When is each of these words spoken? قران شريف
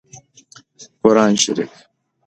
قران 1.01 1.35
شريف 1.35 1.73